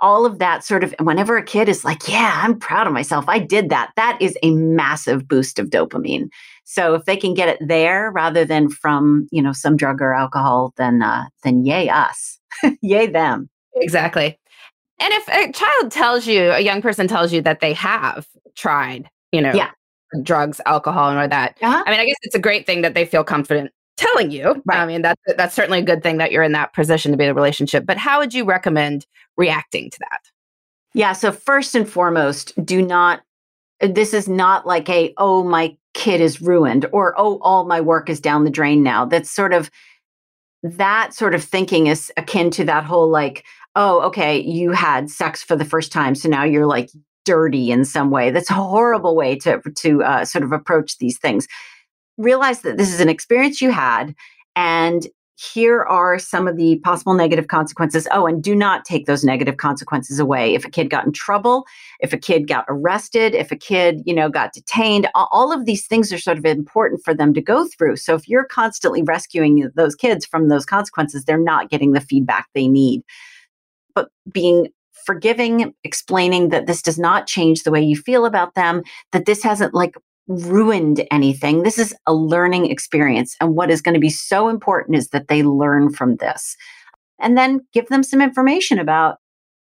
[0.00, 3.24] all of that sort of whenever a kid is like yeah i'm proud of myself
[3.28, 3.92] i did that.
[3.96, 6.28] That is a massive boost of dopamine.
[6.64, 10.14] So if they can get it there rather than from you know some drug or
[10.14, 12.38] alcohol then uh then yay us.
[12.82, 13.48] Yay them.
[13.76, 14.38] Exactly.
[14.98, 19.08] And if a child tells you a young person tells you that they have tried
[19.32, 19.70] you know yeah.
[20.22, 21.82] drugs alcohol and all that uh-huh.
[21.86, 24.62] i mean i guess it's a great thing that they feel confident telling you.
[24.64, 24.78] Right.
[24.78, 27.24] I mean, that's that's certainly a good thing that you're in that position to be
[27.24, 27.84] in a relationship.
[27.86, 30.20] But how would you recommend reacting to that?
[30.94, 31.12] Yeah.
[31.12, 33.22] So first and foremost, do not.
[33.80, 38.10] This is not like a oh my kid is ruined or oh all my work
[38.10, 39.04] is down the drain now.
[39.04, 39.70] That's sort of
[40.62, 45.42] that sort of thinking is akin to that whole like oh okay you had sex
[45.42, 46.90] for the first time so now you're like
[47.24, 48.30] dirty in some way.
[48.30, 51.46] That's a horrible way to to uh, sort of approach these things
[52.20, 54.14] realize that this is an experience you had
[54.56, 55.06] and
[55.40, 58.06] here are some of the possible negative consequences.
[58.12, 60.54] Oh, and do not take those negative consequences away.
[60.54, 61.64] If a kid got in trouble,
[61.98, 65.86] if a kid got arrested, if a kid, you know, got detained, all of these
[65.86, 67.96] things are sort of important for them to go through.
[67.96, 72.48] So if you're constantly rescuing those kids from those consequences, they're not getting the feedback
[72.52, 73.02] they need.
[73.94, 74.68] But being
[75.06, 79.42] forgiving, explaining that this does not change the way you feel about them, that this
[79.42, 79.94] hasn't like
[80.30, 81.64] ruined anything.
[81.64, 83.36] This is a learning experience.
[83.40, 86.56] And what is going to be so important is that they learn from this.
[87.18, 89.16] And then give them some information about,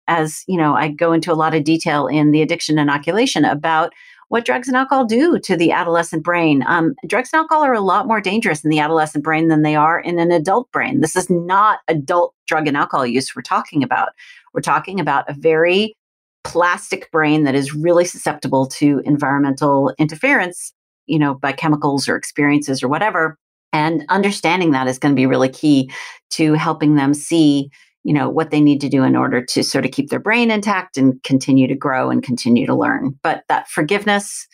[0.07, 3.93] as you know, I go into a lot of detail in the addiction inoculation about
[4.27, 6.63] what drugs and alcohol do to the adolescent brain.
[6.67, 9.75] Um, drugs and alcohol are a lot more dangerous in the adolescent brain than they
[9.75, 11.01] are in an adult brain.
[11.01, 14.09] This is not adult drug and alcohol use we're talking about.
[14.53, 15.95] We're talking about a very
[16.43, 20.73] plastic brain that is really susceptible to environmental interference,
[21.05, 23.37] you know, by chemicals or experiences or whatever.
[23.71, 25.91] And understanding that is going to be really key
[26.31, 27.69] to helping them see,
[28.03, 30.49] you know, what they need to do in order to sort of keep their brain
[30.49, 33.19] intact and continue to grow and continue to learn.
[33.21, 34.47] But that forgiveness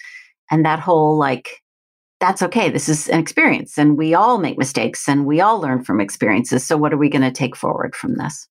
[0.51, 1.61] and that whole like,
[2.19, 2.69] that's okay.
[2.69, 6.65] This is an experience and we all make mistakes and we all learn from experiences.
[6.65, 8.47] So what are we going to take forward from this?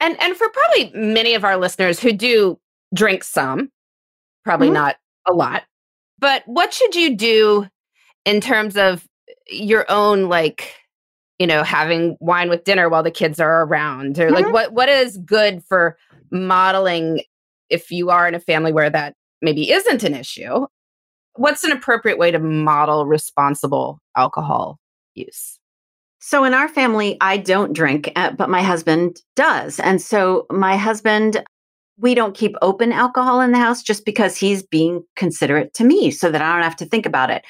[0.00, 2.58] And and for probably many of our listeners who do
[2.94, 3.70] drink some,
[4.44, 4.74] probably mm-hmm.
[4.74, 5.64] not a lot.
[6.18, 7.66] But what should you do
[8.24, 9.06] in terms of
[9.48, 10.74] your own like
[11.38, 14.52] you know having wine with dinner while the kids are around or like Mhm.
[14.52, 15.96] what what is good for
[16.30, 17.20] modeling
[17.68, 20.66] if you are in a family where that maybe isn't an issue
[21.34, 24.78] what's an appropriate way to model responsible alcohol
[25.14, 25.58] use
[26.26, 29.78] So in our family, I don't drink, uh, but my husband does.
[29.78, 31.44] And so my husband,
[31.98, 36.10] we don't keep open alcohol in the house just because he's being considerate to me
[36.10, 37.44] so that I don't have to think about it.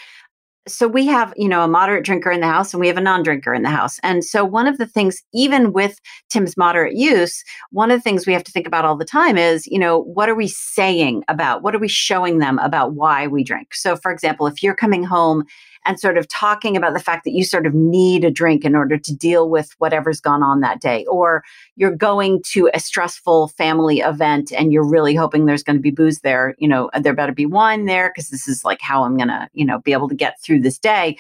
[0.66, 3.00] So we have, you know, a moderate drinker in the house and we have a
[3.00, 4.00] non-drinker in the house.
[4.02, 8.26] And so one of the things even with Tim's moderate use, one of the things
[8.26, 11.22] we have to think about all the time is, you know, what are we saying
[11.28, 13.72] about what are we showing them about why we drink?
[13.72, 15.44] So for example, if you're coming home
[15.85, 18.75] and sort of talking about the fact that you sort of need a drink in
[18.75, 21.42] order to deal with whatever's gone on that day, or
[21.77, 25.90] you're going to a stressful family event and you're really hoping there's going to be
[25.90, 29.05] booze there, you know, uh, there better be wine there because this is like how
[29.05, 31.16] I'm going to, you know, be able to get through this day.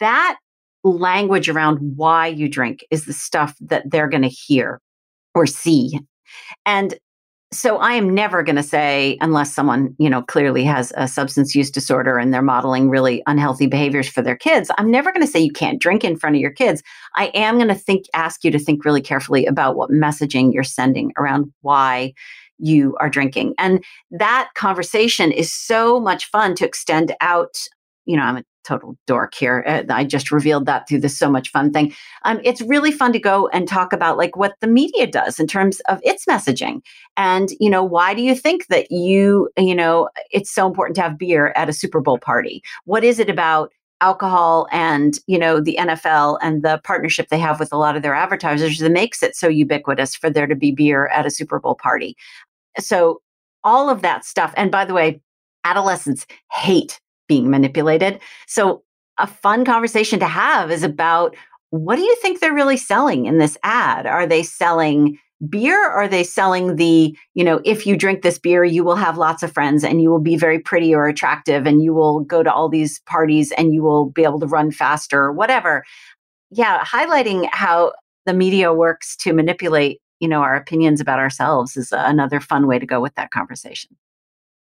[0.00, 0.36] That
[0.82, 4.80] language around why you drink is the stuff that they're going to hear
[5.34, 5.98] or see.
[6.66, 6.94] And
[7.54, 11.54] so I am never going to say, unless someone, you know, clearly has a substance
[11.54, 15.30] use disorder and they're modeling really unhealthy behaviors for their kids, I'm never going to
[15.30, 16.82] say you can't drink in front of your kids.
[17.16, 20.64] I am going to think, ask you to think really carefully about what messaging you're
[20.64, 22.12] sending around why
[22.58, 23.54] you are drinking.
[23.58, 27.56] And that conversation is so much fun to extend out.
[28.04, 29.64] You know, I'm a total dork here.
[29.66, 31.94] Uh, I just revealed that through this so much fun thing.
[32.24, 35.46] Um, it's really fun to go and talk about like what the media does in
[35.46, 36.80] terms of its messaging
[37.16, 41.02] and you know why do you think that you you know it's so important to
[41.02, 45.60] have beer at a super bowl party what is it about alcohol and you know
[45.60, 49.22] the NFL and the partnership they have with a lot of their advertisers that makes
[49.22, 52.16] it so ubiquitous for there to be beer at a super bowl party
[52.78, 53.20] so
[53.62, 55.20] all of that stuff and by the way
[55.64, 58.20] adolescents hate being manipulated.
[58.46, 58.82] So
[59.18, 61.36] a fun conversation to have is about
[61.70, 64.06] what do you think they're really selling in this ad?
[64.06, 65.90] Are they selling beer?
[65.90, 69.42] Are they selling the you know if you drink this beer you will have lots
[69.42, 72.52] of friends and you will be very pretty or attractive and you will go to
[72.52, 75.84] all these parties and you will be able to run faster or whatever.
[76.50, 77.92] Yeah highlighting how
[78.26, 82.78] the media works to manipulate you know our opinions about ourselves is another fun way
[82.78, 83.96] to go with that conversation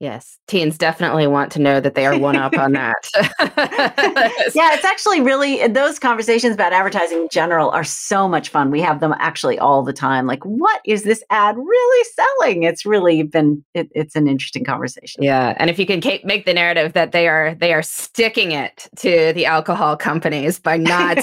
[0.03, 3.09] yes teens definitely want to know that they are one up on that
[4.55, 8.71] yeah, it's actually really those conversations about advertising in general are so much fun.
[8.71, 10.27] We have them actually all the time.
[10.27, 12.63] Like, what is this ad really selling?
[12.63, 15.23] It's really been it, it's an interesting conversation.
[15.23, 18.51] Yeah, and if you can ca- make the narrative that they are they are sticking
[18.51, 21.17] it to the alcohol companies by not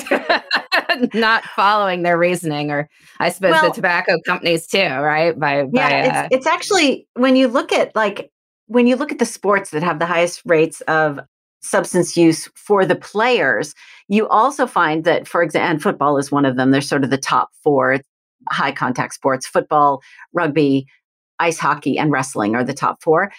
[1.15, 2.89] not following their reasoning, or
[3.19, 5.39] I suppose Well- the tobacco companies too, right?
[5.39, 8.31] By by Yeah, uh, it's it's actually when you look at like
[8.71, 11.19] when you look at the sports that have the highest rates of
[11.61, 13.75] substance use for the players,
[14.07, 16.71] you also find that, for example, football is one of them.
[16.71, 17.99] They're sort of the top four
[18.49, 20.01] high contact sports: football,
[20.33, 20.87] rugby,
[21.41, 23.33] ice hockey, and wrestling are the top four.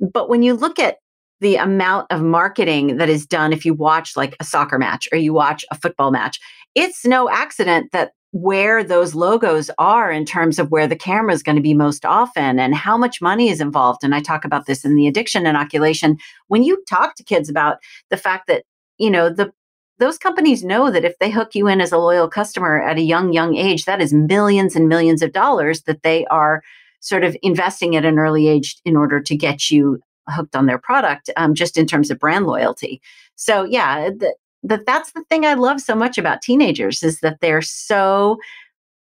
[0.00, 0.96] But when you look at
[1.40, 5.18] the amount of marketing that is done, if you watch like a soccer match or
[5.18, 6.40] you watch a football match,
[6.74, 11.40] it's no accident that where those logos are in terms of where the camera is
[11.40, 14.02] going to be most often and how much money is involved.
[14.02, 16.18] And I talk about this in the addiction inoculation.
[16.48, 17.78] When you talk to kids about
[18.10, 18.64] the fact that,
[18.98, 19.52] you know, the
[20.00, 23.02] those companies know that if they hook you in as a loyal customer at a
[23.02, 26.60] young, young age, that is millions and millions of dollars that they are
[26.98, 30.78] sort of investing at an early age in order to get you hooked on their
[30.78, 33.00] product, um, just in terms of brand loyalty.
[33.36, 37.38] So, yeah, the, that that's the thing I love so much about teenagers is that
[37.40, 38.38] they're so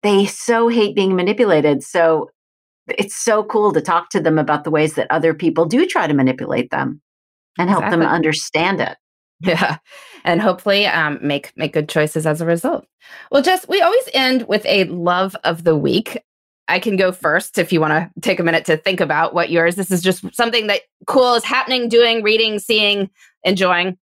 [0.03, 1.83] they so hate being manipulated.
[1.83, 2.29] So
[2.87, 6.07] it's so cool to talk to them about the ways that other people do try
[6.07, 7.01] to manipulate them
[7.57, 8.97] and help them understand it.
[9.39, 9.77] Yeah,
[10.23, 12.85] and hopefully um, make make good choices as a result.
[13.31, 16.23] Well, Jess, we always end with a love of the week.
[16.67, 19.51] I can go first if you want to take a minute to think about what
[19.51, 19.75] yours.
[19.75, 23.11] This is just something that cool is happening, doing, reading, seeing,
[23.43, 23.95] enjoying.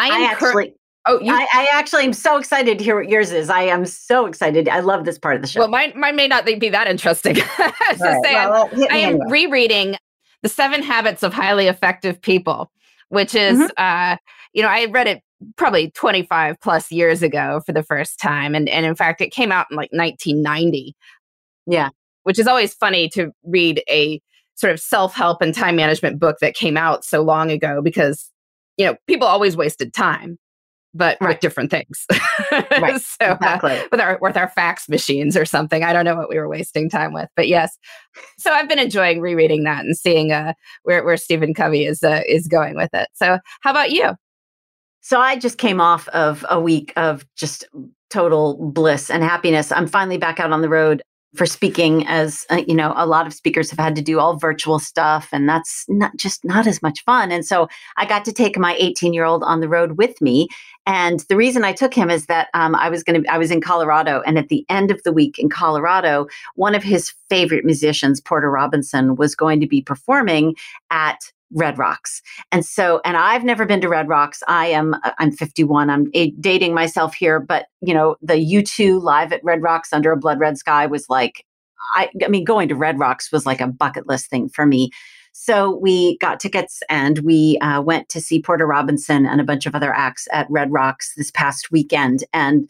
[0.00, 0.74] I am I cur- actually
[1.06, 3.50] oh, you I, I actually am so excited to hear what yours is.
[3.50, 4.68] I am so excited.
[4.68, 5.60] I love this part of the show.
[5.60, 7.36] well, mine mine may not be that interesting.
[7.58, 9.24] I was just All right, saying, well, I am anyway.
[9.28, 9.96] rereading
[10.42, 12.70] The Seven Habits of Highly Effective People,
[13.08, 13.70] which is, Mhm.
[13.76, 14.16] uh,
[14.52, 15.22] you know, I read it
[15.56, 18.54] probably 25 plus years ago for the first time.
[18.54, 20.94] And, and in fact, it came out in like 1990.
[21.66, 21.88] Yeah.
[22.24, 24.20] Which is always funny to read a
[24.56, 28.30] sort of self help and time management book that came out so long ago because,
[28.80, 30.38] you know, people always wasted time.
[30.92, 31.30] but right.
[31.30, 32.04] with different things.
[32.50, 33.00] right.
[33.00, 33.78] so uh, exactly.
[33.78, 35.84] uh, with our with our fax machines or something.
[35.84, 37.78] I don't know what we were wasting time with, but yes.
[38.38, 42.22] So I've been enjoying rereading that and seeing uh, where where Stephen Covey is uh,
[42.26, 43.08] is going with it.
[43.14, 44.14] So how about you?
[45.00, 47.64] So I just came off of a week of just
[48.10, 49.70] total bliss and happiness.
[49.72, 51.02] I'm finally back out on the road
[51.34, 54.36] for speaking as uh, you know a lot of speakers have had to do all
[54.36, 57.30] virtual stuff and that's not just not as much fun.
[57.30, 60.48] And so i got to take my 18 year old on the road with me
[60.86, 63.50] and the reason i took him is that um, i was going to i was
[63.50, 67.64] in colorado and at the end of the week in colorado one of his favorite
[67.64, 70.54] musicians porter robinson was going to be performing
[70.90, 72.22] at Red Rocks.
[72.52, 74.42] And so, and I've never been to Red Rocks.
[74.48, 75.90] I am, uh, I'm 51.
[75.90, 80.16] I'm dating myself here, but you know, the U2 live at Red Rocks under a
[80.16, 81.44] blood red sky was like,
[81.94, 84.90] I, I mean, going to Red Rocks was like a bucket list thing for me.
[85.32, 89.66] So we got tickets and we uh, went to see Porter Robinson and a bunch
[89.66, 92.24] of other acts at Red Rocks this past weekend.
[92.32, 92.68] And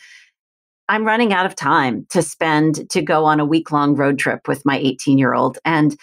[0.88, 4.46] I'm running out of time to spend to go on a week long road trip
[4.46, 5.58] with my 18 year old.
[5.64, 5.96] And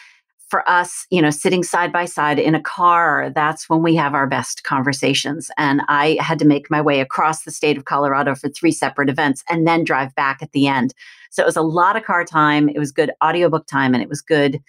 [0.50, 4.14] for us, you know, sitting side by side in a car, that's when we have
[4.14, 5.52] our best conversations.
[5.58, 9.10] And I had to make my way across the state of Colorado for three separate
[9.10, 10.94] events and then drive back at the end.
[11.32, 12.70] So it was a lot of car time.
[12.70, 14.62] It was good audiobook time and it was good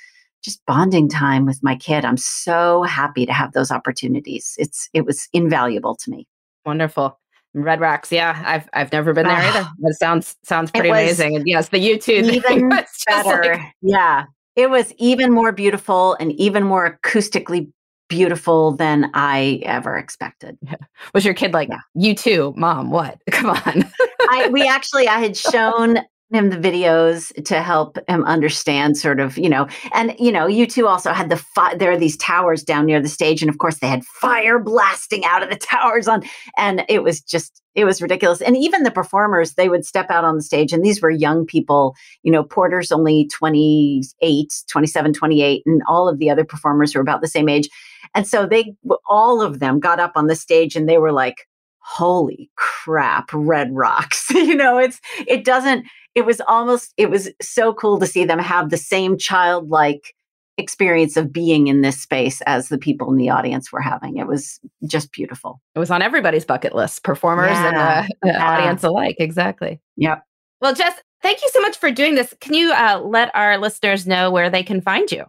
[0.43, 2.05] just bonding time with my kid.
[2.05, 4.55] I'm so happy to have those opportunities.
[4.59, 6.27] It's it was invaluable to me.
[6.65, 7.19] Wonderful.
[7.55, 9.59] Red Rocks, yeah, I've I've never been there ah.
[9.59, 9.71] either.
[9.89, 11.37] It sounds sounds pretty amazing.
[11.37, 13.55] And yes, the U2 even better.
[13.55, 14.27] Like, yeah,
[14.59, 17.71] it was even more beautiful and even more acoustically
[18.09, 20.59] beautiful than I ever expected.
[20.63, 20.75] Yeah.
[21.15, 21.79] Was your kid like, yeah.
[21.97, 23.21] U2, mom, what?
[23.31, 23.85] Come on.
[24.31, 25.99] I, we actually, I had shown
[26.31, 30.87] him the videos to help him understand sort of you know and you know U2
[30.87, 33.79] also had the fi- there are these towers down near the stage and of course
[33.79, 36.23] they had fire blasting out of the towers on
[36.57, 38.41] and it was just it was ridiculous.
[38.41, 41.47] And even the performers they would step out on the stage and these were young
[41.47, 47.01] people you know porter's only 28 27 28 and all of the other performers were
[47.01, 47.69] about the same age.
[48.15, 48.75] And so they
[49.09, 51.47] all of them got up on the stage and they were like
[51.79, 54.31] holy crap red rocks.
[54.35, 55.87] You know it's it doesn't
[56.19, 60.15] it was almost it was so cool to see them have the same childlike
[60.57, 64.17] experience of being in this space as the people in the audience were having.
[64.17, 65.61] It was just beautiful.
[65.77, 68.45] It was on everybody's bucket list, performers yeah, and uh, yeah.
[68.45, 69.15] audience alike.
[69.21, 69.81] Exactly.
[69.97, 70.25] Yep.
[70.61, 72.35] Well, Jess, thank you so much for doing this.
[72.41, 75.25] Can you uh, let our listeners know where they can find you?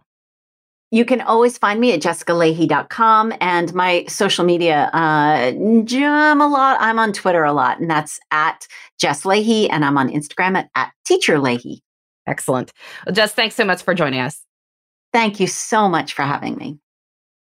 [0.90, 4.90] You can always find me at jessicalahey.com and my social media.
[4.92, 6.78] Uh, I'm a lot.
[6.80, 8.66] I'm on Twitter a lot, and that's at
[8.98, 11.78] Jess Lahey, and I'm on Instagram at, at Teacher Lahey.
[12.26, 12.72] Excellent.
[13.06, 14.44] Well, Jess, thanks so much for joining us.
[15.12, 16.78] Thank you so much for having me.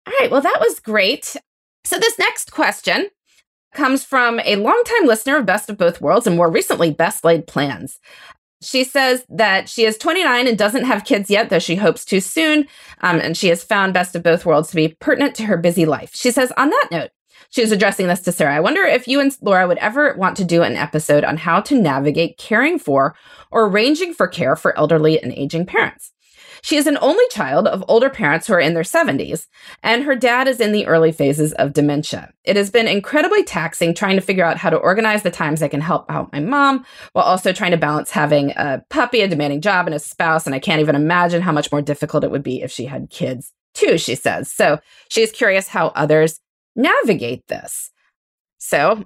[0.07, 0.31] All right.
[0.31, 1.37] Well, that was great.
[1.85, 3.09] So, this next question
[3.75, 7.47] comes from a longtime listener of Best of Both Worlds and more recently, Best Laid
[7.47, 8.01] Plans.
[8.63, 12.21] She says that she is 29 and doesn't have kids yet, though she hopes to
[12.21, 12.67] soon.
[13.03, 15.85] Um, and she has found Best of Both Worlds to be pertinent to her busy
[15.85, 16.13] life.
[16.15, 17.11] She says, on that note,
[17.51, 18.57] she was addressing this to Sarah.
[18.57, 21.61] I wonder if you and Laura would ever want to do an episode on how
[21.61, 23.15] to navigate caring for
[23.51, 26.13] or arranging for care for elderly and aging parents.
[26.67, 29.47] She is an only child of older parents who are in their 70s,
[29.85, 32.33] and her dad is in the early phases of dementia.
[32.43, 35.69] It has been incredibly taxing trying to figure out how to organize the times I
[35.69, 39.61] can help out my mom while also trying to balance having a puppy, a demanding
[39.61, 40.45] job, and a spouse.
[40.45, 43.11] And I can't even imagine how much more difficult it would be if she had
[43.11, 44.51] kids too, she says.
[44.51, 46.41] So she's curious how others
[46.75, 47.93] navigate this.
[48.59, 49.05] So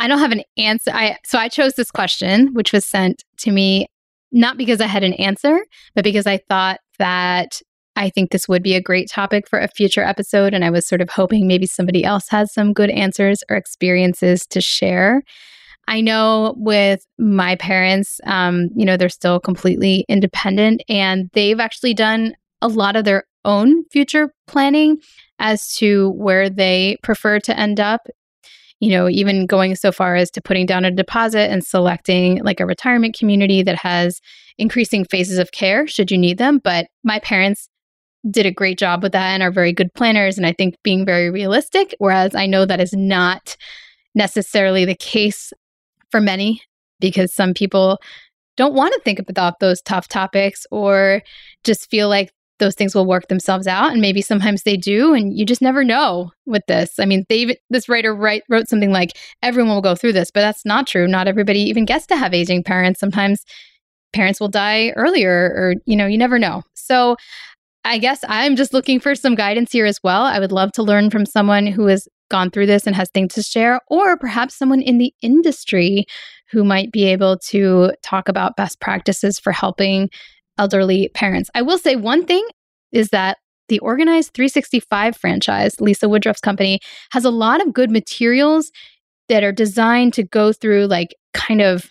[0.00, 0.90] I don't have an answer.
[0.92, 3.86] I so I chose this question, which was sent to me
[4.32, 5.64] not because I had an answer,
[5.94, 7.60] but because I thought that
[7.94, 10.54] I think this would be a great topic for a future episode.
[10.54, 14.46] And I was sort of hoping maybe somebody else has some good answers or experiences
[14.46, 15.22] to share.
[15.88, 21.92] I know with my parents, um, you know, they're still completely independent and they've actually
[21.92, 24.98] done a lot of their own future planning
[25.38, 28.06] as to where they prefer to end up
[28.82, 32.58] you know, even going so far as to putting down a deposit and selecting like
[32.58, 34.20] a retirement community that has
[34.58, 36.58] increasing phases of care should you need them.
[36.58, 37.68] But my parents
[38.28, 40.36] did a great job with that and are very good planners.
[40.36, 43.56] And I think being very realistic, whereas I know that is not
[44.16, 45.52] necessarily the case
[46.10, 46.60] for many
[46.98, 48.00] because some people
[48.56, 51.22] don't want to think about those tough topics or
[51.62, 52.32] just feel like
[52.62, 55.82] those things will work themselves out and maybe sometimes they do and you just never
[55.82, 56.98] know with this.
[57.00, 60.40] I mean they this writer write, wrote something like everyone will go through this but
[60.40, 61.08] that's not true.
[61.08, 63.00] Not everybody even gets to have aging parents.
[63.00, 63.44] Sometimes
[64.12, 66.62] parents will die earlier or you know you never know.
[66.74, 67.16] So
[67.84, 70.22] I guess I'm just looking for some guidance here as well.
[70.22, 73.34] I would love to learn from someone who has gone through this and has things
[73.34, 76.06] to share, or perhaps someone in the industry
[76.50, 80.08] who might be able to talk about best practices for helping
[80.58, 81.50] elderly parents.
[81.54, 82.46] I will say one thing
[82.92, 83.38] is that
[83.68, 86.80] the Organized 365 franchise, Lisa Woodruff's company,
[87.12, 88.70] has a lot of good materials
[89.28, 91.90] that are designed to go through like kind of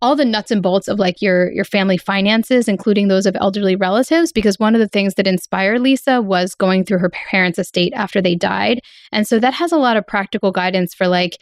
[0.00, 3.74] all the nuts and bolts of like your your family finances including those of elderly
[3.74, 7.92] relatives because one of the things that inspired Lisa was going through her parents estate
[7.94, 8.80] after they died
[9.12, 11.38] and so that has a lot of practical guidance for like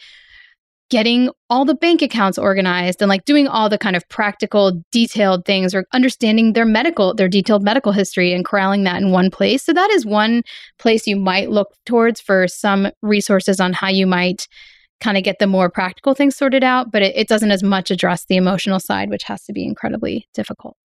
[0.93, 5.43] getting all the bank accounts organized and like doing all the kind of practical detailed
[5.43, 9.63] things or understanding their medical their detailed medical history and corralling that in one place.
[9.63, 10.43] So that is one
[10.77, 14.47] place you might look towards for some resources on how you might
[15.01, 17.89] kind of get the more practical things sorted out but it, it doesn't as much
[17.89, 20.77] address the emotional side which has to be incredibly difficult.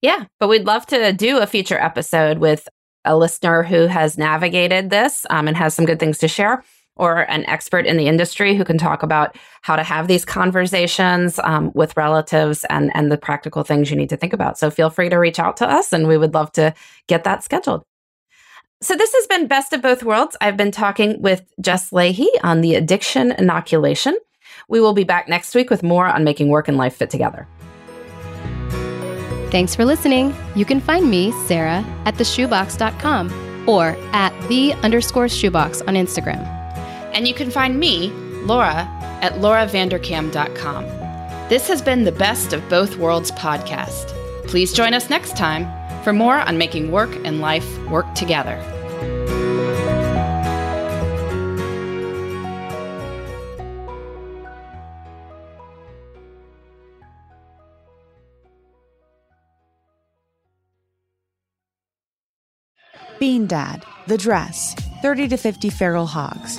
[0.00, 2.68] Yeah but we'd love to do a future episode with
[3.04, 6.62] a listener who has navigated this um, and has some good things to share
[6.96, 11.38] or an expert in the industry who can talk about how to have these conversations
[11.42, 14.58] um, with relatives and, and the practical things you need to think about.
[14.58, 16.74] So feel free to reach out to us and we would love to
[17.08, 17.84] get that scheduled.
[18.80, 20.36] So this has been Best of Both Worlds.
[20.40, 24.16] I've been talking with Jess Lahey on the addiction inoculation.
[24.68, 27.48] We will be back next week with more on making work and life fit together.
[29.50, 30.34] Thanks for listening.
[30.54, 36.63] You can find me, Sarah, at theshoebox.com or at the underscore shoebox on Instagram.
[37.14, 38.10] And you can find me,
[38.44, 38.88] Laura,
[39.22, 40.84] at lauravanderkam.com.
[41.48, 44.08] This has been the Best of Both Worlds podcast.
[44.48, 45.66] Please join us next time
[46.02, 48.60] for more on making work and life work together.
[63.20, 66.58] Bean Dad, The Dress, 30 to 50 Feral Hogs.